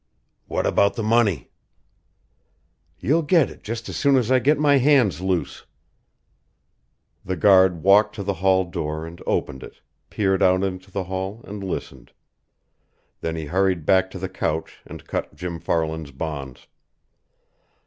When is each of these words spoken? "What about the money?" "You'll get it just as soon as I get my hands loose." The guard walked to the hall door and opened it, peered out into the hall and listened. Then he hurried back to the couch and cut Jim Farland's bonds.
"What 0.47 0.65
about 0.65 0.95
the 0.95 1.03
money?" 1.03 1.51
"You'll 2.99 3.21
get 3.21 3.51
it 3.51 3.61
just 3.63 3.87
as 3.87 3.97
soon 3.97 4.15
as 4.15 4.31
I 4.31 4.39
get 4.39 4.57
my 4.57 4.77
hands 4.77 5.21
loose." 5.21 5.67
The 7.23 7.35
guard 7.35 7.83
walked 7.83 8.15
to 8.15 8.23
the 8.23 8.33
hall 8.41 8.63
door 8.65 9.05
and 9.05 9.21
opened 9.27 9.61
it, 9.61 9.79
peered 10.09 10.41
out 10.41 10.63
into 10.63 10.89
the 10.89 11.03
hall 11.03 11.41
and 11.45 11.63
listened. 11.63 12.13
Then 13.19 13.35
he 13.35 13.45
hurried 13.45 13.85
back 13.85 14.09
to 14.09 14.17
the 14.17 14.27
couch 14.27 14.79
and 14.87 15.05
cut 15.05 15.35
Jim 15.35 15.59
Farland's 15.59 16.09
bonds. 16.09 16.65